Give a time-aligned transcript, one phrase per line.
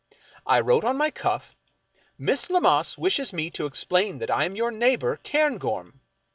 [0.47, 1.55] I wrote on my cuff:"
[2.17, 6.01] Miss Lammas wishes me to explain that I am your neighbor, Cairngorm."